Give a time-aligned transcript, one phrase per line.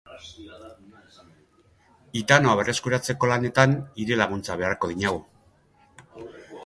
[2.21, 5.25] Hitanoa berreskuratzeko lanetan hire laguntza beharko dinagu.